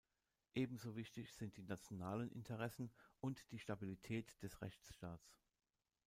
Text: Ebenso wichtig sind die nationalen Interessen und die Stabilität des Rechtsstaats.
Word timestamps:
Ebenso 0.55 0.95
wichtig 0.95 1.31
sind 1.31 1.57
die 1.57 1.61
nationalen 1.63 2.31
Interessen 2.31 2.91
und 3.19 3.51
die 3.51 3.59
Stabilität 3.59 4.41
des 4.41 4.59
Rechtsstaats. 4.63 5.39